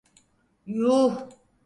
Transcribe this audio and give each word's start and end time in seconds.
Yuuh! 0.77 1.11